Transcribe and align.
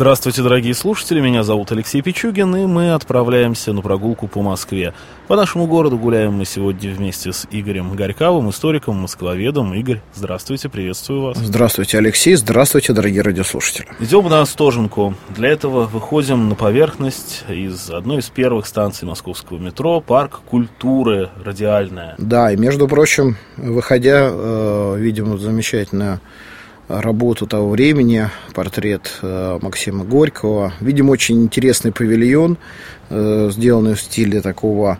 Здравствуйте, 0.00 0.42
дорогие 0.42 0.72
слушатели, 0.72 1.20
меня 1.20 1.42
зовут 1.42 1.72
Алексей 1.72 2.00
Пичугин, 2.00 2.56
и 2.56 2.64
мы 2.64 2.94
отправляемся 2.94 3.74
на 3.74 3.82
прогулку 3.82 4.28
по 4.28 4.40
Москве. 4.40 4.94
По 5.28 5.36
нашему 5.36 5.66
городу 5.66 5.98
гуляем 5.98 6.32
мы 6.32 6.46
сегодня 6.46 6.90
вместе 6.90 7.34
с 7.34 7.46
Игорем 7.50 7.94
Горьковым, 7.94 8.48
историком, 8.48 8.96
москвоведом. 8.96 9.74
Игорь, 9.74 10.00
здравствуйте, 10.14 10.70
приветствую 10.70 11.20
вас. 11.20 11.36
Здравствуйте, 11.36 11.98
Алексей, 11.98 12.34
здравствуйте, 12.34 12.94
дорогие 12.94 13.20
радиослушатели. 13.20 13.88
Идем 13.98 14.26
на 14.30 14.40
Остоженку. 14.40 15.16
Для 15.36 15.50
этого 15.50 15.84
выходим 15.84 16.48
на 16.48 16.54
поверхность 16.54 17.44
из 17.50 17.90
одной 17.90 18.20
из 18.20 18.30
первых 18.30 18.66
станций 18.66 19.06
московского 19.06 19.58
метро, 19.58 20.00
парк 20.00 20.40
культуры 20.48 21.28
радиальная. 21.44 22.14
Да, 22.16 22.50
и 22.50 22.56
между 22.56 22.88
прочим, 22.88 23.36
выходя, 23.58 24.30
э, 24.32 24.96
видим 24.96 25.38
замечательную 25.38 26.22
работу 26.90 27.46
того 27.46 27.70
времени, 27.70 28.28
портрет 28.52 29.18
э, 29.22 29.58
Максима 29.62 30.04
Горького. 30.04 30.72
Видим 30.80 31.08
очень 31.08 31.42
интересный 31.42 31.92
павильон, 31.92 32.58
э, 33.10 33.50
сделанный 33.52 33.94
в 33.94 34.00
стиле 34.00 34.40
такого, 34.40 34.98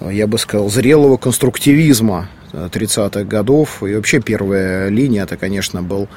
я 0.00 0.26
бы 0.26 0.38
сказал, 0.38 0.70
зрелого 0.70 1.16
конструктивизма 1.16 2.28
30-х 2.52 3.24
годов. 3.24 3.82
И 3.82 3.94
вообще 3.94 4.20
первая 4.20 4.88
линия, 4.88 5.24
это, 5.24 5.36
конечно, 5.36 5.82
был 5.82 6.08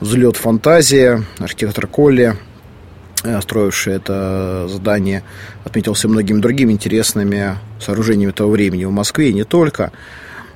взлет 0.00 0.36
фантазии, 0.36 1.22
архитектор 1.38 1.86
Колли, 1.86 2.34
э, 3.22 3.40
строивший 3.40 3.94
это 3.94 4.66
здание, 4.68 5.22
отметился 5.64 6.08
многими 6.08 6.40
другими 6.40 6.72
интересными 6.72 7.56
сооружениями 7.80 8.32
того 8.32 8.50
времени 8.50 8.84
в 8.84 8.90
Москве, 8.90 9.30
и 9.30 9.34
не 9.34 9.44
только. 9.44 9.92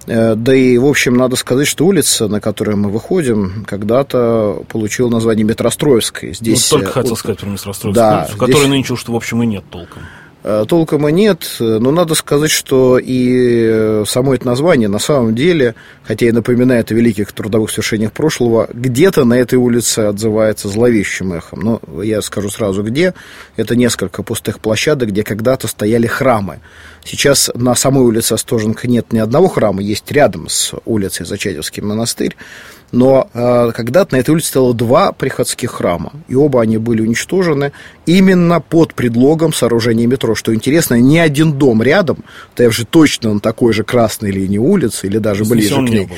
Э, 0.07 0.35
да 0.35 0.55
и, 0.55 0.79
в 0.79 0.87
общем, 0.87 1.15
надо 1.15 1.37
сказать, 1.37 1.67
что 1.67 1.87
улица, 1.87 2.29
на 2.29 2.41
которую 2.41 2.77
мы 2.77 2.91
выходим, 2.91 3.65
когда-то 3.67 4.63
получила 4.69 5.11
название 5.11 5.45
Метростроевской. 5.45 6.35
Здесь, 6.35 6.71
ну, 6.71 6.79
только 6.79 6.93
хотел 6.93 7.13
от... 7.15 7.19
сказать 7.19 7.39
про 7.39 7.49
Метростроевскую, 7.49 7.95
да, 7.95 8.19
улицу, 8.19 8.37
здесь... 8.37 8.41
которой 8.41 8.69
нынче 8.69 8.93
уж, 8.93 9.07
в 9.07 9.15
общем, 9.15 9.43
и 9.43 9.47
нет 9.47 9.65
толком. 9.71 10.03
Э, 10.45 10.65
толком 10.69 11.09
и 11.09 11.13
нет, 11.13 11.57
но 11.59 11.91
надо 11.91 12.15
сказать, 12.15 12.53
что 12.53 13.01
и 13.03 14.05
само 14.07 14.35
это 14.35 14.47
название 14.47 14.89
на 14.89 15.01
самом 15.01 15.35
деле, 15.35 15.75
хотя 16.05 16.27
и 16.27 16.31
напоминает 16.31 16.93
о 16.93 16.95
великих 16.95 17.33
трудовых 17.33 17.69
свершениях 17.73 18.13
прошлого, 18.13 18.69
где-то 18.73 19.25
на 19.25 19.35
этой 19.35 19.57
улице 19.57 20.01
отзывается 20.01 20.69
зловещим 20.69 21.33
эхом. 21.33 21.61
Но 21.61 22.03
я 22.03 22.23
скажу 22.23 22.49
сразу 22.49 22.85
где. 22.85 23.13
Это 23.57 23.75
несколько 23.75 24.23
пустых 24.23 24.61
площадок, 24.61 25.09
где 25.09 25.25
когда-то 25.25 25.67
стояли 25.67 26.07
храмы. 26.07 26.61
Сейчас 27.07 27.51
на 27.55 27.77
самой 27.77 28.05
улице 28.05 28.33
Остоженко 28.33 28.89
нет 28.89 29.13
ни 29.13 29.19
одного 29.21 29.47
храма, 29.47 29.81
есть 29.81 30.11
рядом 30.11 30.49
с 30.49 30.75
улицей 30.85 31.25
Зачатевский 31.25 31.81
монастырь. 31.83 32.37
Но 32.93 33.29
э, 33.33 33.73
когда-то 33.75 34.15
на 34.15 34.21
этой 34.21 34.31
улице 34.31 34.49
стояло 34.49 34.73
два 34.73 35.13
приходских 35.13 35.73
храма, 35.73 36.13
и 36.29 36.35
оба 36.35 36.63
они 36.63 36.79
были 36.79 37.03
уничтожены 37.03 37.73
именно 38.07 38.61
под 38.61 38.95
предлогом 38.95 39.53
сооружения 39.53 40.07
метро. 40.07 40.35
Что 40.35 40.55
интересно, 40.55 40.95
ни 40.95 41.19
один 41.19 41.53
дом 41.53 41.83
рядом, 41.83 42.19
также 42.55 42.85
точно 42.85 43.35
на 43.35 43.41
такой 43.41 43.73
же 43.73 43.83
красной 43.83 44.31
линии 44.31 44.59
улицы, 44.59 45.09
или 45.09 45.19
даже 45.19 45.45
ближе 45.45 45.75
к 45.75 45.79
ней, 45.81 46.09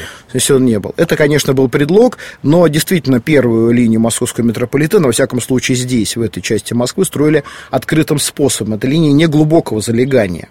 он 0.50 0.64
не 0.64 0.78
был. 0.78 0.94
Это, 0.96 1.16
конечно, 1.16 1.54
был 1.54 1.68
предлог, 1.68 2.18
но 2.42 2.66
действительно 2.68 3.20
первую 3.20 3.72
линию 3.72 4.00
московского 4.00 4.44
метрополитена, 4.44 5.06
во 5.06 5.12
всяком 5.12 5.40
случае 5.40 5.76
здесь, 5.76 6.16
в 6.16 6.22
этой 6.22 6.42
части 6.42 6.74
Москвы, 6.74 7.06
строили 7.06 7.44
открытым 7.70 8.18
способом. 8.18 8.74
Это 8.74 8.86
линия 8.86 9.12
неглубокого 9.12 9.80
залегания. 9.80 10.48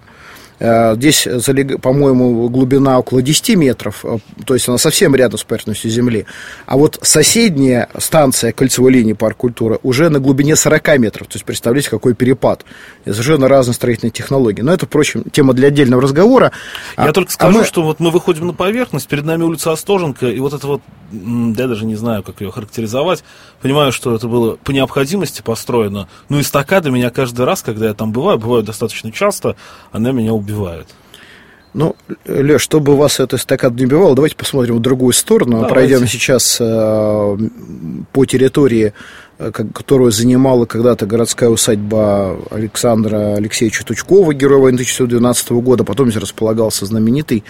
Э, 0.60 0.96
здесь, 0.96 1.28
по-моему, 1.82 2.50
глубина 2.50 2.98
около 3.00 3.22
10 3.22 3.56
метров, 3.56 4.04
э, 4.04 4.18
то 4.46 4.56
есть 4.56 4.68
она 4.68 4.78
совсем 4.78 5.16
рядом 5.16 5.38
с 5.38 5.44
поверхностью 5.44 5.92
Земли. 5.92 6.26
А 6.66 6.78
вот 6.78 6.98
соседняя 7.04 7.90
станция 7.98 8.52
кольцевой 8.54 8.92
линии 8.92 9.14
парк 9.14 9.38
культуры 9.38 9.80
уже 9.84 10.10
на 10.10 10.20
глубине 10.20 10.56
40 10.56 10.98
метров. 10.98 11.28
То 11.28 11.36
есть, 11.36 11.46
представляете, 11.46 11.90
какой 11.90 12.16
перепад. 12.16 12.66
Это 13.06 13.14
совершенно 13.14 13.48
разные 13.48 13.76
строительные 13.76 14.12
технологии. 14.12 14.62
Но 14.62 14.74
это, 14.74 14.88
впрочем, 14.88 15.24
тема 15.32 15.54
для 15.54 15.68
отдельного 15.68 16.02
разговора. 16.02 16.52
Я 16.98 17.04
а, 17.04 17.14
только 17.14 17.32
скажу, 17.32 17.60
а 17.60 17.62
мы... 17.62 17.66
что 17.66 17.84
вот 17.84 18.00
мы 18.00 18.10
выходим 18.10 18.48
на 18.48 18.54
поверхность, 18.54 19.08
перед 19.08 19.26
нами 19.26 19.44
улица 19.44 19.72
Остоженко, 19.72 20.28
и 20.28 20.40
вот 20.40 20.54
это 20.54 20.66
вот, 20.66 20.82
я 21.12 21.68
даже 21.68 21.86
не 21.86 21.96
знаю, 21.96 22.24
как 22.24 22.42
ее 22.42 22.52
характеризовать, 22.52 23.24
понимаю, 23.62 23.92
что 23.92 24.16
это 24.16 24.28
было 24.28 24.56
по 24.56 24.72
необходимости 24.72 25.44
построено. 25.44 26.08
Ну, 26.30 26.42
эстакада 26.42 26.90
меня 26.90 27.12
каждый 27.12 27.46
раз, 27.46 27.62
когда 27.62 27.88
я 27.88 27.94
там 27.94 28.12
бываю, 28.12 28.40
бываю 28.40 28.64
достаточно 28.64 29.12
часто, 29.12 29.56
она 29.92 30.12
меня 30.12 30.34
убивает 30.34 30.47
убивают. 30.48 30.88
Ну, 31.74 31.96
Леш, 32.26 32.62
чтобы 32.62 32.96
вас 32.96 33.20
это 33.20 33.38
стакан 33.38 33.76
не 33.76 33.86
убивало, 33.86 34.16
давайте 34.16 34.36
посмотрим 34.36 34.78
в 34.78 34.82
другую 34.82 35.14
сторону. 35.14 35.52
Давайте. 35.52 35.74
Пройдем 35.74 36.08
сейчас 36.08 36.58
э, 36.60 37.38
по 38.14 38.26
территории 38.26 38.94
которую 39.38 40.12
занимала 40.12 40.66
когда-то 40.66 41.06
городская 41.06 41.50
усадьба 41.50 42.38
Александра 42.50 43.36
Алексеевича 43.36 43.86
Тучкова, 43.86 44.34
героя 44.34 44.62
войны 44.62 44.78
1912 44.78 45.52
года. 45.52 45.84
Потом 45.84 46.10
здесь 46.10 46.22
располагался 46.22 46.88
знаменитый 46.88 47.44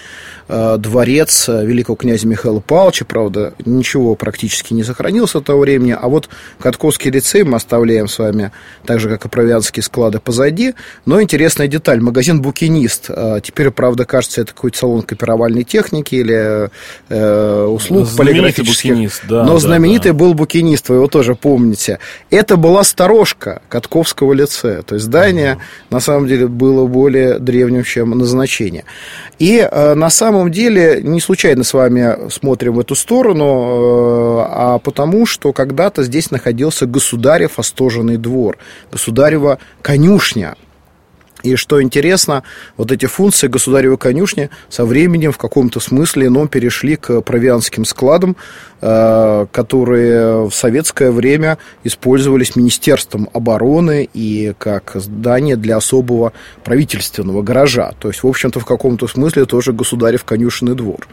э, 0.49 0.77
дворец 0.77 1.47
э, 1.47 1.65
великого 1.65 1.95
князя 1.95 2.27
Михаила 2.27 2.59
Павловича. 2.59 3.05
Правда, 3.05 3.53
ничего 3.65 4.15
практически 4.15 4.73
не 4.73 4.83
сохранилось 4.83 5.35
от 5.35 5.45
того 5.45 5.61
времени. 5.61 5.95
А 5.99 6.09
вот 6.09 6.27
Катковский 6.59 7.09
лицей 7.09 7.43
мы 7.43 7.55
оставляем 7.55 8.09
с 8.09 8.19
вами, 8.19 8.51
так 8.85 8.99
же, 8.99 9.07
как 9.07 9.25
и 9.25 9.29
провианские 9.29 9.81
склады 9.81 10.19
позади. 10.19 10.73
Но 11.05 11.21
интересная 11.21 11.67
деталь. 11.67 12.01
Магазин 12.01 12.41
«Букинист». 12.41 13.05
Э, 13.09 13.39
теперь, 13.41 13.71
правда, 13.71 14.03
кажется, 14.03 14.41
это 14.41 14.53
какой-то 14.53 14.77
салон 14.77 15.03
копировальной 15.03 15.63
техники 15.63 16.15
или 16.15 16.69
э, 17.07 17.63
услуг 17.63 18.07
знаменитый 18.07 18.17
полиграфических. 18.17 18.91
Букинист, 18.91 19.21
да, 19.29 19.45
Но 19.45 19.53
да, 19.53 19.59
знаменитый 19.59 20.11
да. 20.11 20.17
был 20.17 20.33
«Букинист», 20.33 20.89
вы 20.89 20.95
его 20.95 21.07
тоже 21.07 21.35
помните 21.35 21.76
помните, 21.77 21.99
это 22.29 22.57
была 22.57 22.83
сторожка 22.83 23.61
Катковского 23.69 24.33
лицея. 24.33 24.81
То 24.81 24.95
есть 24.95 25.05
здание, 25.05 25.53
uh 25.53 25.57
на 25.89 25.99
самом 25.99 26.27
деле, 26.27 26.47
было 26.47 26.85
более 26.85 27.39
древним, 27.39 27.83
чем 27.83 28.11
назначение. 28.11 28.83
И 29.39 29.57
э, 29.57 29.93
на 29.93 30.09
самом 30.09 30.51
деле 30.51 31.01
не 31.01 31.21
случайно 31.21 31.63
с 31.63 31.73
вами 31.73 32.29
смотрим 32.29 32.73
в 32.73 32.79
эту 32.79 32.95
сторону, 32.95 33.45
э, 33.45 34.45
а 34.49 34.79
потому 34.79 35.25
что 35.25 35.53
когда-то 35.53 36.03
здесь 36.03 36.31
находился 36.31 36.85
государев 36.85 37.59
остоженный 37.59 38.17
двор, 38.17 38.57
государева 38.91 39.59
конюшня. 39.81 40.55
И 41.43 41.55
что 41.55 41.81
интересно, 41.81 42.43
вот 42.77 42.91
эти 42.91 43.05
функции 43.05 43.47
государевой 43.47 43.97
конюшни 43.97 44.49
со 44.69 44.85
временем 44.85 45.31
в 45.31 45.37
каком-то 45.37 45.79
смысле 45.79 46.29
ну, 46.29 46.47
перешли 46.47 46.95
к 46.95 47.21
провианским 47.21 47.85
складам, 47.85 48.35
э, 48.81 49.45
которые 49.51 50.49
в 50.49 50.51
советское 50.53 51.11
время 51.11 51.59
использовались 51.83 52.55
Министерством 52.55 53.29
обороны 53.33 54.09
и 54.11 54.53
как 54.57 54.93
здание 54.95 55.55
для 55.57 55.77
особого 55.77 56.33
правительственного 56.63 57.43
гаража. 57.43 57.93
То 57.99 58.07
есть, 58.07 58.23
в 58.23 58.27
общем-то, 58.27 58.59
в 58.59 58.65
каком-то 58.65 59.07
смысле 59.07 59.45
тоже 59.45 59.73
государев 59.73 60.23
конюшенный 60.23 60.73
двор. 60.73 61.07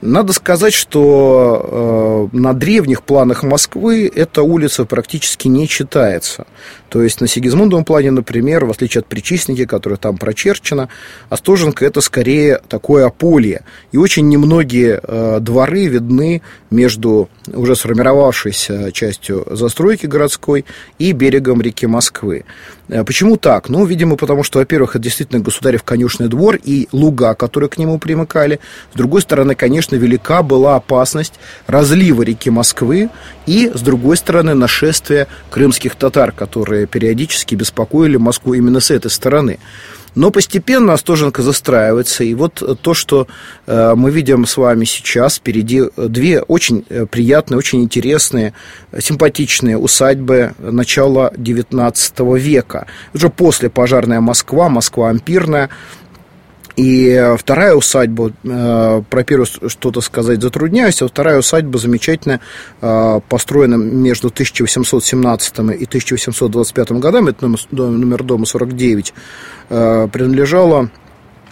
Надо 0.00 0.32
сказать, 0.32 0.74
что 0.74 2.28
э, 2.32 2.36
на 2.36 2.52
древних 2.52 3.02
планах 3.02 3.42
Москвы 3.42 4.10
эта 4.12 4.42
улица 4.42 4.84
практически 4.84 5.48
не 5.48 5.66
читается. 5.66 6.46
То 6.88 7.02
есть 7.02 7.20
на 7.20 7.26
Сигизмундовом 7.26 7.84
плане, 7.84 8.12
например, 8.12 8.64
в 8.64 8.70
отличие 8.70 9.00
от 9.00 9.06
Причистники, 9.06 9.64
которая 9.64 9.96
там 9.96 10.16
прочерчена, 10.16 10.88
Остоженко 11.30 11.84
это 11.84 12.00
скорее 12.00 12.60
такое 12.68 13.06
ополье. 13.06 13.62
И 13.90 13.96
очень 13.96 14.28
немногие 14.28 15.00
э, 15.02 15.38
дворы 15.40 15.86
видны 15.86 16.42
между 16.70 17.28
уже 17.52 17.74
сформировавшейся 17.74 18.92
частью 18.92 19.46
застройки 19.50 20.06
городской 20.06 20.64
и 20.98 21.12
берегом 21.12 21.60
реки 21.60 21.86
Москвы. 21.86 22.44
Э, 22.88 23.04
почему 23.04 23.36
так? 23.36 23.68
Ну, 23.68 23.84
видимо, 23.84 24.16
потому 24.16 24.42
что, 24.42 24.58
во-первых, 24.58 24.90
это 24.90 25.04
действительно 25.04 25.40
государев 25.40 25.82
конюшный 25.82 26.28
двор 26.28 26.58
и 26.62 26.88
луга, 26.92 27.34
которые 27.34 27.68
к 27.68 27.78
нему 27.78 27.98
примыкали. 27.98 28.60
С 28.94 28.96
другой 28.96 29.22
стороны, 29.22 29.54
конечно, 29.54 29.96
велика 29.96 30.42
была 30.42 30.76
опасность 30.76 31.34
разлива 31.66 32.22
реки 32.22 32.50
Москвы 32.50 33.10
и, 33.46 33.70
с 33.74 33.80
другой 33.80 34.16
стороны, 34.16 34.54
нашествия 34.54 35.26
крымских 35.50 35.94
татар, 35.94 36.32
которые 36.32 36.68
которые 36.68 36.86
периодически 36.86 37.54
беспокоили 37.54 38.16
Москву 38.16 38.54
именно 38.54 38.80
с 38.80 38.90
этой 38.90 39.10
стороны. 39.10 39.58
Но 40.18 40.32
постепенно 40.32 40.94
Остоженко 40.94 41.42
застраивается, 41.42 42.24
и 42.24 42.34
вот 42.34 42.60
то, 42.82 42.92
что 42.92 43.28
э, 43.68 43.94
мы 43.94 44.10
видим 44.10 44.46
с 44.46 44.56
вами 44.56 44.84
сейчас, 44.84 45.36
впереди 45.36 45.84
две 45.96 46.42
очень 46.42 46.84
э, 46.88 47.06
приятные, 47.06 47.56
очень 47.56 47.84
интересные, 47.84 48.52
симпатичные 48.98 49.78
усадьбы 49.78 50.54
начала 50.58 51.30
XIX 51.36 52.36
века. 52.36 52.88
Уже 53.14 53.28
после 53.28 53.70
пожарная 53.70 54.20
Москва, 54.20 54.68
Москва 54.68 55.10
ампирная, 55.10 55.70
И 56.78 57.34
вторая 57.36 57.74
усадьба, 57.74 58.30
э, 58.44 59.02
про 59.10 59.24
первую 59.24 59.46
что-то 59.46 60.00
сказать 60.00 60.40
затрудняюсь, 60.40 61.02
а 61.02 61.08
вторая 61.08 61.40
усадьба 61.40 61.76
замечательно 61.76 62.38
э, 62.80 63.20
построена 63.28 63.74
между 63.74 64.28
1817 64.28 65.58
и 65.58 65.84
1825 65.86 66.90
годами, 66.92 67.30
это 67.30 67.48
номер, 67.72 68.22
дома 68.22 68.46
49, 68.46 69.12
э, 69.70 70.08
принадлежала 70.12 70.88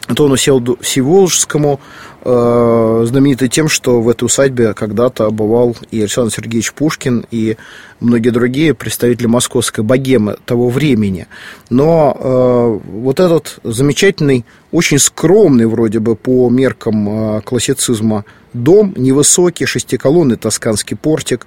Антону 0.06 0.36
Всеволожскому, 0.36 1.80
э, 2.24 3.04
знаменитый 3.06 3.48
тем, 3.48 3.68
что 3.68 4.00
в 4.00 4.08
этой 4.08 4.24
усадьбе 4.24 4.72
когда-то 4.72 5.30
бывал 5.30 5.76
и 5.90 6.00
Александр 6.00 6.32
Сергеевич 6.32 6.72
Пушкин, 6.72 7.26
и 7.30 7.56
многие 8.00 8.30
другие 8.30 8.72
представители 8.72 9.26
московской 9.26 9.82
богемы 9.82 10.36
того 10.44 10.68
времени. 10.68 11.26
Но 11.70 12.16
э, 12.18 12.90
вот 12.92 13.18
этот 13.20 13.58
замечательный, 13.64 14.44
очень 14.70 14.98
скромный 14.98 15.66
вроде 15.66 15.98
бы 15.98 16.14
по 16.14 16.48
меркам 16.50 17.38
э, 17.38 17.40
классицизма 17.40 18.24
дом, 18.62 18.94
невысокий, 18.96 19.66
шестиколонный 19.66 20.36
тосканский 20.36 20.96
портик, 20.96 21.46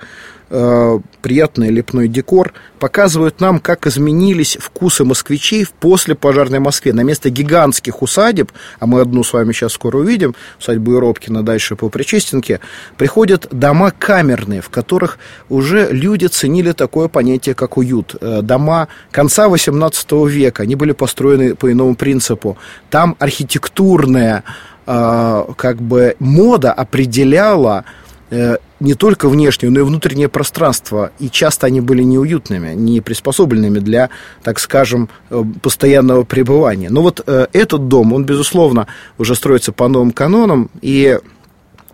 Э, 0.52 1.00
приятный 1.22 1.70
лепной 1.70 2.08
декор, 2.08 2.54
показывают 2.80 3.40
нам, 3.40 3.60
как 3.60 3.86
изменились 3.86 4.58
вкусы 4.60 5.04
москвичей 5.04 5.64
в 5.64 5.72
послепожарной 5.74 6.60
Москве. 6.60 6.92
На 6.92 7.02
место 7.02 7.30
гигантских 7.30 8.02
усадеб, 8.02 8.52
а 8.80 8.88
мы 8.88 9.02
одну 9.02 9.24
с 9.24 9.34
вами 9.34 9.52
сейчас 9.52 9.74
скоро 9.74 9.98
увидим, 9.98 10.34
усадьбу 10.60 10.94
Еропкина 10.94 11.44
дальше 11.44 11.76
по 11.76 11.90
Причистенке, 11.90 12.62
приходят 12.98 13.48
дома 13.52 13.92
камерные, 13.92 14.62
в 14.62 14.70
которых 14.70 15.20
уже 15.50 15.90
люди 15.92 16.26
ценили 16.26 16.72
такое 16.72 17.10
понятие, 17.10 17.54
как 17.54 17.78
уют. 17.78 18.16
Э, 18.20 18.42
дома 18.42 18.88
конца 19.12 19.48
XVIII 19.48 20.28
века, 20.28 20.64
они 20.64 20.74
были 20.76 20.94
построены 20.94 21.54
по 21.54 21.72
иному 21.72 21.94
принципу. 21.96 22.58
Там 22.90 23.16
архитектурная 23.20 24.44
как 24.90 25.82
бы 25.82 26.16
мода 26.20 26.74
определяла 26.74 27.86
Э, 28.32 28.58
не 28.80 28.94
только 28.94 29.28
внешнее, 29.28 29.72
но 29.72 29.80
и 29.80 29.84
внутреннее 29.84 30.30
пространство. 30.30 31.12
И 31.20 31.30
часто 31.30 31.68
они 31.68 31.82
были 31.82 32.04
неуютными, 32.04 32.74
не 32.76 33.02
приспособленными 33.02 33.80
для, 33.80 34.10
так 34.44 34.60
скажем, 34.60 35.10
э, 35.30 35.44
постоянного 35.62 36.24
пребывания. 36.24 36.90
Но 36.90 37.02
вот 37.02 37.22
э, 37.26 37.48
этот 37.54 37.88
дом, 37.88 38.14
он, 38.14 38.26
безусловно, 38.26 38.88
уже 39.18 39.36
строится 39.36 39.72
по 39.72 39.88
новым 39.88 40.12
канонам, 40.12 40.70
и 40.82 41.20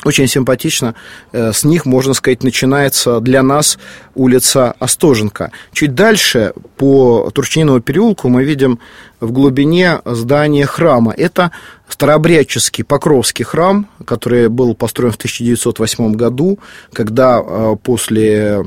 очень 0.04 0.28
симпатично. 0.28 0.94
С 1.32 1.64
них, 1.64 1.86
можно 1.86 2.14
сказать, 2.14 2.44
начинается 2.44 3.20
для 3.20 3.42
нас 3.42 3.80
улица 4.14 4.76
Остоженко. 4.80 5.52
Чуть 5.72 5.96
дальше, 5.96 6.54
по 6.78 7.32
Турчининову 7.34 7.80
переулку, 7.80 8.30
мы 8.30 8.44
видим 8.44 8.80
в 9.20 9.32
глубине 9.32 10.02
здание 10.06 10.66
храма. 10.66 11.14
Это 11.16 11.52
старообрядческий 11.88 12.84
Покровский 12.84 13.46
храм, 13.46 13.88
который 14.06 14.50
был 14.50 14.76
построен 14.76 15.12
в 15.12 15.16
1908 15.16 16.14
году, 16.14 16.60
когда 16.92 17.42
э, 17.42 17.76
после 17.82 18.66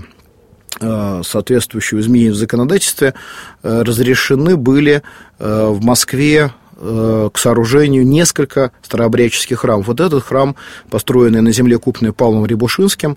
э, 0.80 1.22
соответствующего 1.24 2.00
изменения 2.00 2.32
в 2.32 2.36
законодательстве 2.36 3.14
э, 3.62 3.82
разрешены 3.82 4.56
были 4.56 5.02
в 5.38 5.84
Москве 5.84 6.52
к 6.78 7.32
сооружению 7.36 8.06
несколько 8.06 8.70
старообрядческих 8.82 9.60
храмов. 9.60 9.88
Вот 9.88 10.00
этот 10.00 10.22
храм, 10.24 10.54
построенный 10.90 11.40
на 11.40 11.52
земле 11.52 11.78
купной 11.78 12.12
Павлом 12.12 12.46
Рябушинским, 12.46 13.16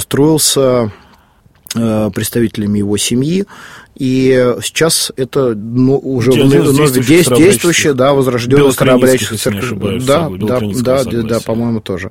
строился 0.00 0.92
представителями 1.74 2.78
его 2.78 2.96
семьи 2.96 3.44
и 3.96 4.54
сейчас 4.62 5.10
это 5.16 5.54
ну, 5.54 5.96
уже 5.96 6.32
действующее, 6.32 7.94
да, 7.94 8.12
возрожденное 8.12 8.70
старообрядческое 8.70 9.38
церковь. 9.38 10.04
Да, 10.04 10.28
да, 10.28 10.60
да, 10.60 11.04
да, 11.04 11.22
да, 11.22 11.40
по-моему, 11.40 11.80
тоже. 11.80 12.10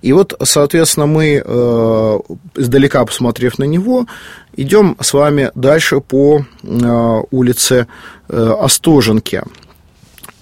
И 0.00 0.12
вот, 0.12 0.38
соответственно, 0.44 1.06
мы, 1.06 1.42
э, 1.44 2.18
издалека 2.54 3.04
посмотрев 3.04 3.58
на 3.58 3.64
него, 3.64 4.06
идем 4.56 4.96
с 5.00 5.12
вами 5.12 5.50
дальше 5.56 6.00
по 6.00 6.44
э, 6.62 7.20
улице 7.32 7.88
э, 8.28 8.54
Остоженке. 8.60 9.42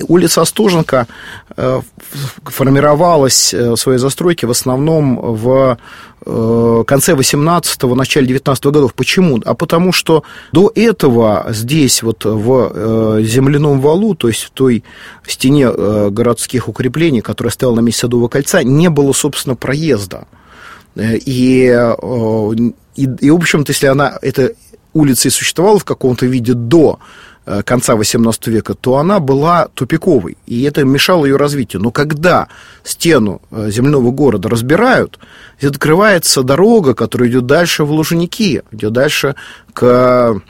Улица 0.08 0.42
Остоженко 0.42 1.06
э, 1.56 1.80
формировалась 2.44 3.52
в 3.52 3.76
своей 3.76 3.98
застройке 3.98 4.46
в 4.46 4.50
основном 4.50 5.16
в 5.16 5.78
Э, 6.24 6.84
конце 6.86 7.14
18-го, 7.14 7.94
начале 7.94 8.26
19 8.26 8.64
годов. 8.66 8.94
Почему? 8.94 9.40
А 9.44 9.54
потому 9.54 9.92
что 9.92 10.22
до 10.52 10.70
этого 10.74 11.46
здесь, 11.50 12.02
вот 12.02 12.24
в 12.24 12.72
э, 12.74 13.22
земляном 13.24 13.80
валу, 13.80 14.14
то 14.14 14.28
есть 14.28 14.42
в 14.42 14.50
той 14.50 14.84
стене 15.26 15.68
э, 15.72 16.10
городских 16.10 16.68
укреплений, 16.68 17.22
которая 17.22 17.50
стояла 17.50 17.76
на 17.76 17.80
месте 17.80 18.02
Садового 18.02 18.28
кольца, 18.28 18.62
не 18.62 18.88
было, 18.88 19.12
собственно, 19.12 19.56
проезда. 19.56 20.26
И, 20.94 21.74
и, 22.96 23.04
и 23.20 23.30
в 23.30 23.34
общем-то, 23.34 23.72
если 23.72 23.86
она, 23.86 24.18
эта 24.20 24.52
улица 24.92 25.28
и 25.28 25.30
существовала 25.30 25.78
в 25.78 25.84
каком-то 25.84 26.26
виде 26.26 26.54
до 26.54 26.98
Э, 27.44 27.62
конца 27.64 27.94
XVIII 27.94 28.50
века, 28.50 28.74
то 28.74 28.98
она 28.98 29.18
была 29.18 29.66
тупиковой, 29.74 30.36
и 30.46 30.62
это 30.62 30.84
мешало 30.84 31.26
ее 31.26 31.36
развитию. 31.36 31.82
Но 31.82 31.90
когда 31.90 32.46
стену 32.84 33.42
э, 33.50 33.68
земляного 33.68 34.12
города 34.12 34.48
разбирают, 34.48 35.18
открывается 35.60 36.44
дорога, 36.44 36.94
которая 36.94 37.28
идет 37.28 37.46
дальше 37.46 37.82
в 37.82 37.90
Лужники, 37.90 38.62
идет 38.70 38.92
дальше 38.92 39.34
к 39.72 40.40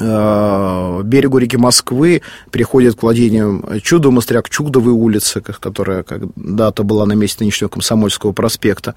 берегу 0.00 1.38
реки 1.38 1.56
Москвы 1.56 2.22
переходит 2.50 2.96
к 2.96 3.02
владениям 3.02 3.64
Чудо 3.82 4.10
Мостряк, 4.10 4.48
Чудовой 4.48 4.92
улицы, 4.92 5.40
которая 5.40 6.02
когда-то 6.02 6.82
была 6.84 7.06
на 7.06 7.12
месте 7.12 7.44
нынешнего 7.44 7.68
Комсомольского 7.68 8.32
проспекта. 8.32 8.94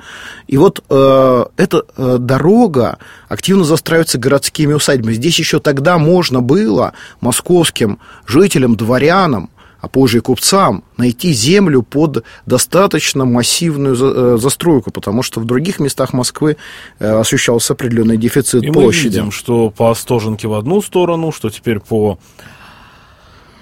И 0.48 0.58
вот 0.58 0.84
э, 0.90 1.46
эта 1.58 1.84
э, 1.98 2.18
дорога 2.20 2.98
активно 3.28 3.64
застраивается 3.64 4.18
городскими 4.18 4.74
усадьбами. 4.74 5.14
Здесь 5.14 5.38
еще 5.40 5.60
тогда 5.60 5.98
можно 5.98 6.42
было 6.42 6.94
московским 7.22 8.00
жителям, 8.26 8.76
дворянам 8.76 9.50
а 9.84 9.90
позже 9.90 10.20
и 10.20 10.22
купцам 10.22 10.86
найти 10.96 11.34
землю 11.34 11.84
под 11.84 12.24
достаточно 12.46 13.26
массивную 13.26 13.96
э, 13.96 14.38
застройку, 14.38 14.92
потому 14.92 15.24
что 15.24 15.42
в 15.42 15.46
других 15.46 15.80
местах 15.82 16.14
Москвы 16.14 16.56
э, 17.00 17.20
ощущался 17.20 17.74
определенный 17.74 18.16
дефицит 18.16 18.64
и 18.64 18.72
площади. 18.72 19.08
Мы 19.08 19.26
видим, 19.26 19.32
что 19.32 19.70
по 19.72 19.92
Остоженке 19.92 20.48
в 20.48 20.54
одну 20.54 20.82
сторону, 20.82 21.34
что 21.34 21.50
теперь 21.50 21.82
по 21.82 22.18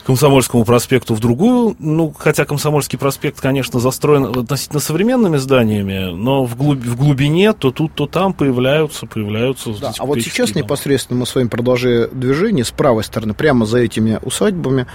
Комсомольскому 0.05 0.65
проспекту 0.65 1.13
в 1.13 1.19
другую. 1.19 1.75
Ну, 1.79 2.13
хотя 2.17 2.45
Комсомольский 2.45 2.97
проспект, 2.97 3.39
конечно, 3.39 3.79
застроен 3.79 4.25
относительно 4.25 4.79
современными 4.79 5.37
зданиями, 5.37 6.13
но 6.13 6.45
в, 6.45 6.55
глуб, 6.55 6.79
в 6.79 6.95
глубине 6.97 7.53
то 7.53 7.71
тут, 7.71 7.93
то 7.93 8.07
там 8.07 8.33
появляются, 8.33 9.05
появляются. 9.05 9.71
Да, 9.79 9.93
а 9.97 10.05
вот 10.05 10.21
сейчас 10.21 10.51
дома. 10.51 10.63
непосредственно 10.63 11.19
мы 11.19 11.25
с 11.25 11.35
вами 11.35 11.47
продолжая 11.47 12.07
движение 12.07 12.65
с 12.65 12.71
правой 12.71 13.03
стороны, 13.03 13.33
прямо 13.33 13.65
за 13.65 13.79
этими 13.79 14.19
усадьбами, 14.21 14.87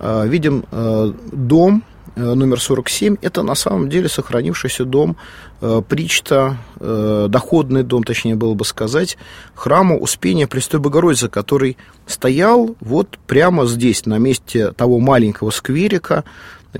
э, 0.00 0.26
видим 0.28 0.64
э, 0.70 1.12
дом 1.32 1.82
номер 2.16 2.60
47, 2.60 3.16
это 3.22 3.42
на 3.42 3.54
самом 3.54 3.88
деле 3.88 4.08
сохранившийся 4.08 4.84
дом 4.84 5.16
э, 5.60 5.82
Причта, 5.88 6.58
э, 6.80 7.26
доходный 7.28 7.82
дом, 7.82 8.04
точнее 8.04 8.34
было 8.34 8.54
бы 8.54 8.64
сказать, 8.64 9.16
храма 9.54 9.96
Успения 9.96 10.46
Престой 10.46 10.80
Богородицы, 10.80 11.28
который 11.28 11.76
стоял 12.06 12.76
вот 12.80 13.18
прямо 13.26 13.66
здесь, 13.66 14.06
на 14.06 14.18
месте 14.18 14.72
того 14.72 14.98
маленького 15.00 15.50
скверика, 15.50 16.24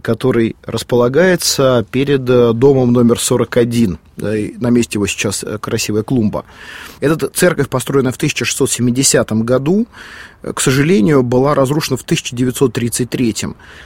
который 0.03 0.57
располагается 0.65 1.87
перед 1.91 2.25
домом 2.25 2.93
номер 2.93 3.21
41. 3.21 3.99
На 4.17 4.71
месте 4.71 4.95
его 4.95 5.07
сейчас 5.07 5.45
красивая 5.61 6.03
клумба. 6.03 6.45
Эта 7.01 7.29
церковь, 7.29 7.69
построена 7.69 8.11
в 8.11 8.17
1670 8.17 9.33
году, 9.45 9.87
к 10.53 10.61
сожалению, 10.61 11.23
была 11.23 11.55
разрушена 11.55 11.97
в 11.97 12.03
1933. 12.03 13.37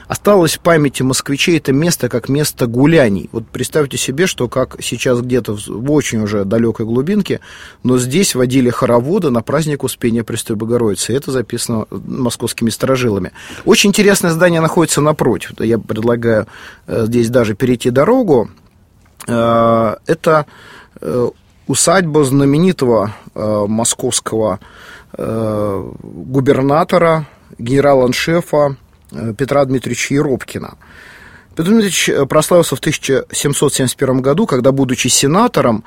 Осталось 0.09 0.57
в 0.57 0.61
памяти 0.61 1.03
москвичей 1.03 1.59
это 1.59 1.73
место 1.73 2.09
как 2.09 2.29
место 2.29 2.67
гуляний. 2.67 3.29
Вот 3.33 3.47
представьте 3.47 3.97
себе, 3.97 4.27
что 4.27 4.49
как 4.49 4.77
сейчас 4.81 5.21
где-то 5.21 5.55
в 5.55 5.91
очень 5.93 6.21
уже 6.21 6.45
далекой 6.45 6.87
глубинке, 6.87 7.41
но 7.85 7.99
здесь 7.99 8.35
водили 8.35 8.71
хороводы 8.71 9.31
на 9.31 9.43
праздник 9.43 9.85
Успения 9.85 10.25
Престой 10.25 10.57
Богородицы. 10.57 11.15
Это 11.15 11.31
записано 11.31 11.87
московскими 11.91 12.71
сторожилами. 12.71 13.33
Очень 13.65 13.91
интересное 13.91 14.33
здание 14.33 14.61
находится 14.61 15.01
напротив. 15.01 15.53
Я 15.61 15.79
предлагаю 15.79 16.47
э, 16.87 17.05
здесь 17.07 17.29
даже 17.29 17.55
перейти 17.55 17.91
дорогу. 17.91 18.51
Э, 19.29 19.97
это 20.07 20.47
э, 21.01 21.29
усадьба 21.69 22.25
знаменитого 22.25 23.15
московского 23.35 24.59
губернатора, 25.13 27.27
генерал-аншефа 27.59 28.77
э, 29.13 29.35
Петра 29.37 29.65
Дмитриевича 29.65 30.15
Еропкина. 30.15 30.77
Петр 31.55 31.71
Дмитриевич 31.71 32.09
э, 32.09 32.27
прославился 32.27 32.77
в 32.77 32.81
1771 32.81 34.21
году, 34.21 34.47
когда, 34.47 34.73
будучи 34.73 35.09
сенатором, 35.09 35.85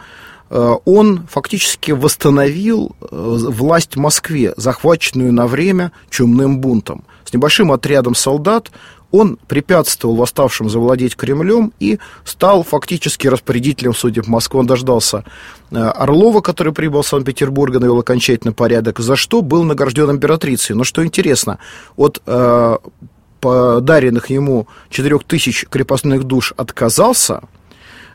он 0.83 1.25
фактически 1.31 1.91
восстановил 1.91 2.93
власть 3.09 3.95
в 3.95 3.99
Москве, 3.99 4.53
захваченную 4.57 5.31
на 5.31 5.47
время 5.47 5.93
чумным 6.09 6.59
бунтом. 6.59 7.05
С 7.23 7.31
небольшим 7.31 7.71
отрядом 7.71 8.15
солдат 8.15 8.69
он 9.11 9.37
препятствовал 9.47 10.15
восставшим 10.15 10.69
завладеть 10.69 11.15
Кремлем 11.15 11.73
и 11.79 11.99
стал 12.23 12.63
фактически 12.63 13.27
распорядителем 13.27 13.93
судеб 13.93 14.27
Москвы. 14.27 14.61
Он 14.61 14.67
дождался 14.67 15.23
э, 15.71 15.77
Орлова, 15.77 16.41
который 16.41 16.73
прибыл 16.73 17.01
в 17.01 17.07
Санкт-Петербург, 17.07 17.73
навел 17.73 17.99
окончательный 17.99 18.53
порядок, 18.53 18.99
за 18.99 19.15
что 19.15 19.41
был 19.41 19.63
награжден 19.63 20.09
императрицей. 20.11 20.75
Но 20.75 20.83
что 20.83 21.05
интересно, 21.05 21.59
от 21.95 22.21
э, 22.25 22.77
подаренных 23.39 24.29
ему 24.29 24.67
4000 24.89 25.67
крепостных 25.69 26.23
душ 26.23 26.53
отказался– 26.57 27.41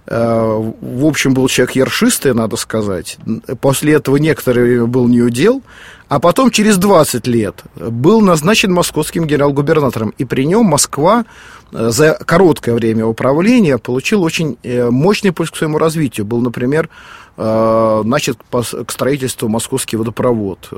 в 0.09 1.05
общем, 1.05 1.35
был 1.35 1.49
человек 1.49 1.75
ершистый, 1.75 2.33
надо 2.33 2.57
сказать. 2.57 3.19
После 3.61 3.95
этого 3.95 4.17
некоторое 4.17 4.63
время 4.63 4.87
был 4.87 5.09
неудел, 5.09 5.63
а 6.09 6.21
потом 6.21 6.51
через 6.51 6.79
20 6.79 7.27
лет 7.27 7.63
был 7.75 8.21
назначен 8.21 8.73
московским 8.73 9.27
генерал-губернатором. 9.27 10.15
И 10.19 10.25
при 10.25 10.47
нем 10.47 10.67
Москва 10.67 11.25
э, 11.73 11.91
за 11.91 12.15
короткое 12.15 12.75
время 12.77 13.05
управления 13.07 13.79
получила 13.79 14.21
очень 14.21 14.57
э, 14.63 14.89
мощный 14.91 15.33
пульс 15.33 15.51
к 15.51 15.57
своему 15.57 15.79
развитию. 15.79 16.25
Был, 16.25 16.41
например, 16.41 16.89
начат 17.37 18.39
к 18.51 18.91
строительству 18.91 19.49
московский 19.49 19.99
водопровод, 19.99 20.69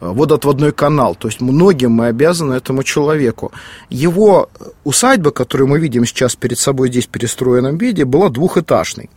водоотводной 0.00 0.70
канал. 0.70 1.16
То 1.16 1.26
есть 1.26 1.40
многим 1.40 1.90
мы 1.90 2.06
обязаны 2.06 2.54
этому 2.54 2.84
человеку. 2.84 3.50
Его 3.90 4.48
усадьба, 4.84 5.32
которую 5.32 5.68
мы 5.68 5.80
видим 5.80 6.04
сейчас 6.04 6.36
перед 6.36 6.58
собой 6.58 6.90
здесь 6.90 7.06
в 7.06 7.08
перестроенном 7.08 7.76
виде, 7.76 8.04
была 8.04 8.28
двухэтажной. 8.28 9.10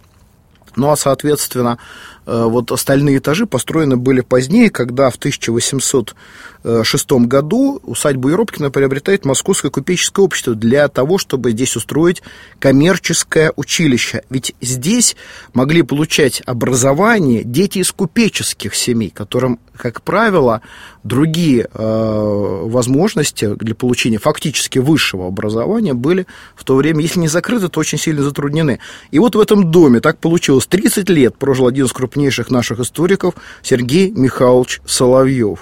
Ну 0.76 0.90
а, 0.90 0.96
соответственно, 0.96 1.78
Э, 1.78 2.17
вот 2.28 2.72
остальные 2.74 3.20
этажи 3.20 3.46
построены 3.46 3.96
были 3.96 4.20
позднее, 4.20 4.70
когда 4.70 5.10
в 5.10 5.16
1806 5.16 7.12
году 7.12 7.80
усадьбу 7.84 8.30
Еропкина 8.30 8.70
приобретает 8.70 9.24
Московское 9.24 9.72
купеческое 9.72 10.26
общество 10.26 10.54
для 10.54 10.90
того, 10.90 11.18
чтобы 11.18 11.52
здесь 11.52 11.78
устроить 11.78 12.22
коммерческое 12.60 13.54
училище. 13.56 14.24
Ведь 14.30 14.54
здесь 14.60 15.16
могли 15.54 15.84
получать 15.84 16.42
образование 16.46 17.44
дети 17.46 17.80
из 17.80 17.94
купеческих 17.94 18.76
семей, 18.76 19.10
которым, 19.10 19.60
как 19.76 20.02
правило, 20.02 20.62
другие 21.04 21.70
э, 21.72 22.62
возможности 22.66 23.56
для 23.56 23.74
получения 23.74 24.18
фактически 24.18 24.80
высшего 24.80 25.28
образования 25.28 25.94
были 25.94 26.28
в 26.56 26.66
то 26.66 26.76
время, 26.76 27.02
если 27.02 27.20
не 27.22 27.30
закрыты, 27.30 27.70
то 27.70 27.80
очень 27.80 27.98
сильно 27.98 28.22
затруднены. 28.24 28.80
И 29.12 29.20
вот 29.20 29.36
в 29.36 29.40
этом 29.40 29.72
доме 29.72 30.02
так 30.02 30.20
получилось. 30.20 30.68
30 30.68 31.10
лет 31.10 31.38
прожил 31.38 31.68
один 31.68 31.86
из 31.86 31.94
крупнейших 31.94 32.17
крупнейших 32.18 32.50
наших 32.50 32.80
историков 32.80 33.36
Сергей 33.62 34.12
Михайлович 34.12 34.82
Соловьев, 34.88 35.60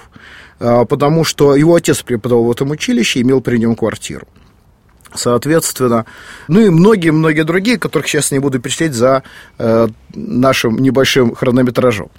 а, 0.58 0.86
потому 0.86 1.22
что 1.22 1.54
его 1.54 1.74
отец 1.74 2.02
преподавал 2.02 2.44
в 2.44 2.50
этом 2.50 2.70
училище 2.70 3.20
и 3.20 3.22
имел 3.22 3.42
при 3.42 3.58
нем 3.58 3.76
квартиру. 3.76 4.26
Соответственно, 5.14 6.06
ну 6.48 6.60
и 6.60 6.70
многие-многие 6.70 7.44
другие, 7.44 7.78
которых 7.78 8.08
сейчас 8.08 8.32
не 8.32 8.38
буду 8.38 8.58
перечислять 8.58 8.92
за 8.92 9.22
э, 9.58 9.88
нашим 10.14 10.78
небольшим 10.78 11.34
хронометражом. 11.34 12.10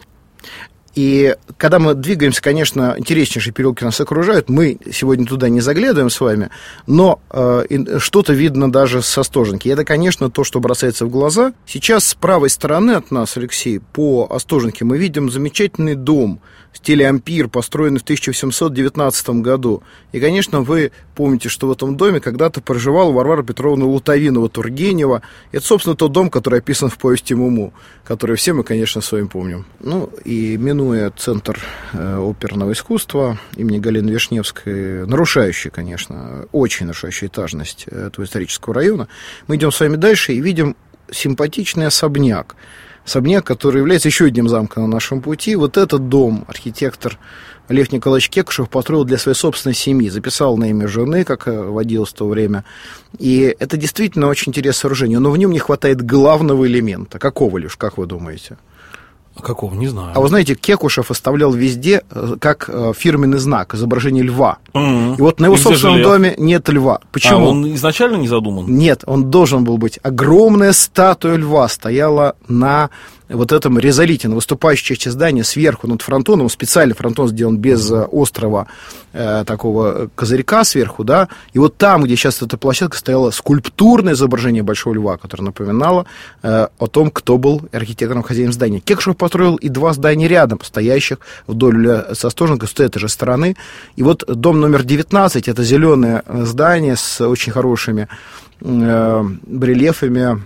И 0.98 1.36
когда 1.58 1.78
мы 1.78 1.94
двигаемся, 1.94 2.42
конечно, 2.42 2.96
интереснейшие 2.98 3.54
переулки 3.54 3.84
нас 3.84 4.02
окружают, 4.02 4.50
мы 4.50 4.80
сегодня 4.92 5.28
туда 5.28 5.48
не 5.48 5.62
заглядываем 5.62 6.10
с 6.10 6.20
вами, 6.20 6.50
но 6.88 7.22
э, 7.30 8.00
что-то 8.00 8.34
видно 8.34 8.72
даже 8.72 9.04
со 9.04 9.22
Остоженки. 9.22 9.70
Это, 9.70 9.86
конечно, 9.86 10.32
то, 10.32 10.44
что 10.44 10.60
бросается 10.60 11.06
в 11.06 11.12
глаза. 11.12 11.54
Сейчас 11.68 12.08
с 12.08 12.16
правой 12.16 12.50
стороны 12.50 12.94
от 12.94 13.12
нас, 13.12 13.38
Алексей, 13.38 13.80
по 13.80 14.28
Остоженке 14.32 14.86
мы 14.86 14.98
видим 14.98 15.30
замечательный 15.30 15.94
дом– 15.94 16.42
в 16.78 16.80
стиле 16.80 17.08
ампир, 17.08 17.48
построенный 17.48 18.00
в 18.00 18.04
1819 18.04 19.30
году. 19.42 19.82
И, 20.12 20.20
конечно, 20.20 20.62
вы 20.62 20.92
помните, 21.16 21.50
что 21.50 21.68
в 21.68 21.72
этом 21.72 21.98
доме 21.98 22.20
когда-то 22.20 22.62
проживала 22.62 23.12
Варвара 23.12 23.42
Петровна 23.42 23.86
Лутовинова-Тургенева. 23.86 25.24
Это, 25.52 25.66
собственно, 25.66 25.96
тот 25.96 26.12
дом, 26.12 26.30
который 26.30 26.60
описан 26.60 26.90
в 26.90 26.98
повести 27.00 27.34
Муму, 27.34 27.74
который 28.04 28.36
все 28.36 28.54
мы, 28.54 28.64
конечно, 28.64 29.02
с 29.02 29.12
вами 29.12 29.26
помним. 29.26 29.66
Ну, 29.80 30.12
и 30.24 30.56
минуя 30.58 30.87
Центр 31.16 31.60
э, 31.94 32.18
оперного 32.18 32.72
искусства 32.72 33.38
имени 33.56 33.80
Галины 33.80 34.10
Вишневской, 34.10 35.06
нарушающий, 35.06 35.70
конечно, 35.70 36.46
очень 36.52 36.86
нарушающий 36.86 37.28
этажность 37.28 37.88
этого 37.88 38.26
исторического 38.26 38.74
района, 38.76 39.08
мы 39.48 39.56
идем 39.56 39.72
с 39.72 39.80
вами 39.80 39.96
дальше 39.96 40.34
и 40.34 40.42
видим 40.42 40.76
симпатичный 41.12 41.88
особняк 41.88 42.56
особняк, 43.08 43.46
который 43.46 43.78
является 43.78 44.10
еще 44.10 44.26
одним 44.26 44.50
замком 44.50 44.84
на 44.84 44.90
нашем 44.90 45.22
пути. 45.22 45.56
Вот 45.56 45.78
этот 45.78 46.10
дом 46.10 46.44
архитектор 46.48 47.18
Лев 47.70 47.92
Николаевич 47.92 48.30
Кекушев 48.30 48.70
построил 48.70 49.06
для 49.06 49.18
своей 49.18 49.36
собственной 49.36 49.76
семьи, 49.76 50.10
записал 50.10 50.58
на 50.58 50.70
имя 50.70 50.88
жены, 50.88 51.24
как 51.24 51.48
э, 51.48 51.62
водилось 51.62 52.10
в 52.10 52.14
то 52.14 52.28
время. 52.28 52.66
И 53.18 53.56
это 53.60 53.78
действительно 53.78 54.28
очень 54.28 54.52
интересное 54.52 54.82
сооружение, 54.82 55.20
но 55.20 55.32
в 55.32 55.38
нем 55.38 55.52
не 55.52 55.60
хватает 55.60 56.02
главного 56.02 56.68
элемента. 56.68 57.18
Какого 57.20 57.58
лишь, 57.58 57.78
как 57.78 57.98
вы 57.98 58.06
думаете? 58.08 58.58
А 59.38 59.42
какого? 59.42 59.74
Не 59.76 59.88
знаю. 59.88 60.12
А 60.16 60.20
вы 60.20 60.28
знаете, 60.28 60.56
Кекушев 60.56 61.12
оставлял 61.12 61.52
везде 61.52 62.02
э, 62.10 62.36
как 62.40 62.70
э, 62.70 62.94
фирменный 62.98 63.38
знак 63.38 63.74
изображение 63.74 64.24
льва. 64.24 64.58
Mm-hmm. 64.74 65.18
И 65.18 65.22
вот 65.22 65.40
на 65.40 65.46
его 65.46 65.56
И 65.56 65.60
собственном 65.60 66.02
доме 66.02 66.34
нет 66.38 66.68
льва. 66.70 67.00
Почему? 67.12 67.46
А 67.46 67.50
он 67.50 67.74
изначально 67.76 68.16
не 68.16 68.28
задуман? 68.28 68.66
Нет, 68.68 69.04
он 69.06 69.30
должен 69.30 69.64
был 69.64 69.78
быть. 69.78 70.00
Огромная 70.04 70.74
статуя 70.74 71.36
льва 71.36 71.68
стояла 71.68 72.36
на 72.48 72.90
вот 73.30 73.52
этом 73.52 73.78
резолите, 73.78 74.28
на 74.28 74.36
выступающей 74.36 74.86
части 74.86 75.10
здания, 75.10 75.44
сверху 75.44 75.88
над 75.88 76.02
фронтоном, 76.02 76.50
специальный 76.50 76.96
фронтон 76.96 77.28
сделан 77.28 77.58
без 77.58 77.92
э, 77.92 78.08
острого 78.12 78.68
э, 79.14 79.44
такого 79.46 80.10
козырька 80.16 80.64
сверху, 80.64 81.04
да, 81.04 81.28
и 81.54 81.60
вот 81.60 81.78
там, 81.78 82.04
где 82.04 82.16
сейчас 82.16 82.42
эта 82.42 82.58
площадка, 82.58 82.98
стояло 82.98 83.32
скульптурное 83.32 84.14
изображение 84.14 84.64
Большого 84.64 84.94
Льва, 84.94 85.18
которое 85.18 85.44
напоминало 85.44 86.06
э, 86.44 86.68
о 86.78 86.88
том, 86.88 87.12
кто 87.12 87.38
был 87.38 87.62
архитектором 87.72 88.24
хозяином 88.24 88.54
здания. 88.54 88.80
Кекшев 88.80 89.18
построил 89.18 89.56
и 89.56 89.70
два 89.70 89.94
здания 89.94 90.28
рядом, 90.28 90.60
стоящих 90.64 91.20
вдоль 91.48 92.06
Состоженко 92.14 92.68
с 92.68 92.80
этой 92.80 93.00
же 93.00 93.10
стороны, 93.10 93.56
и 93.96 94.04
вот 94.04 94.24
дом 94.28 94.60
номер 94.60 94.84
19, 94.84 95.48
это 95.48 95.64
зеленое 95.64 96.24
здание 96.28 96.96
с 96.96 97.22
очень 97.22 97.52
хорошими 97.52 98.08
э, 98.62 99.24
барельефами 99.46 100.44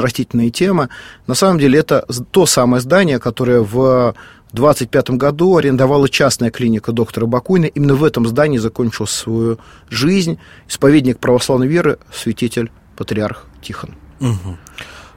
растительные 0.00 0.50
темы. 0.50 0.88
На 1.26 1.34
самом 1.34 1.58
деле 1.58 1.78
это 1.78 2.06
то 2.30 2.46
самое 2.46 2.80
здание, 2.80 3.18
которое 3.18 3.60
в 3.60 4.14
25 4.52 5.10
году 5.10 5.56
арендовала 5.56 6.08
частная 6.08 6.50
клиника 6.50 6.92
доктора 6.92 7.26
Бакуйна. 7.26 7.66
Именно 7.66 7.94
в 7.94 8.04
этом 8.04 8.26
здании 8.26 8.58
закончил 8.58 9.06
свою 9.06 9.58
жизнь 9.88 10.38
исповедник 10.68 11.18
православной 11.18 11.66
веры, 11.66 11.98
святитель, 12.12 12.70
патриарх 12.96 13.46
Тихон. 13.62 13.94
Угу. 14.20 14.56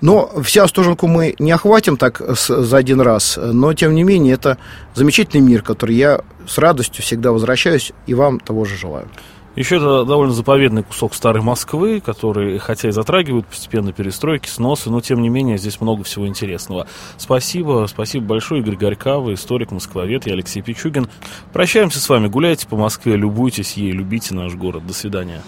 Но 0.01 0.31
вся 0.43 0.63
Остоженку 0.63 1.07
мы 1.07 1.35
не 1.39 1.51
охватим 1.51 1.97
так 1.97 2.21
за 2.37 2.77
один 2.77 3.01
раз, 3.01 3.39
но 3.41 3.73
тем 3.73 3.95
не 3.95 4.03
менее 4.03 4.33
это 4.33 4.57
замечательный 4.93 5.41
мир, 5.41 5.61
который 5.61 5.95
я 5.95 6.21
с 6.47 6.57
радостью 6.57 7.03
всегда 7.03 7.31
возвращаюсь 7.31 7.91
и 8.05 8.13
вам 8.13 8.39
того 8.39 8.65
же 8.65 8.77
желаю. 8.77 9.07
Еще 9.55 9.77
это 9.77 10.03
довольно 10.03 10.33
заповедный 10.33 10.83
кусок 10.83 11.13
старой 11.13 11.41
Москвы, 11.41 12.01
который, 12.01 12.57
хотя 12.57 12.89
и 12.89 12.91
затрагивают 12.91 13.47
постепенно 13.47 13.93
перестройки, 13.93 14.49
сносы, 14.49 14.89
но 14.89 14.99
тем 14.99 15.21
не 15.21 15.29
менее 15.29 15.57
здесь 15.57 15.79
много 15.79 16.03
всего 16.03 16.27
интересного. 16.27 16.87
Спасибо, 17.17 17.85
спасибо 17.89 18.25
большое, 18.25 18.61
Игорь 18.61 18.75
Горькава, 18.75 19.33
историк, 19.33 19.71
москвовед, 19.71 20.25
я 20.25 20.33
Алексей 20.33 20.61
Пичугин. 20.61 21.07
Прощаемся 21.53 21.99
с 21.99 22.09
вами, 22.09 22.27
гуляйте 22.27 22.67
по 22.67 22.75
Москве, 22.75 23.15
любуйтесь 23.15 23.73
ей, 23.73 23.91
любите 23.91 24.33
наш 24.33 24.53
город. 24.55 24.85
До 24.85 24.93
свидания. 24.93 25.41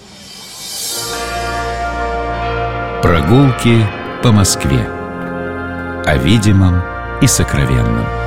Прогулки 3.01 3.85
по 4.23 4.31
Москве. 4.31 4.87
О 6.05 6.17
видимом 6.17 6.81
и 7.21 7.27
сокровенном. 7.27 8.26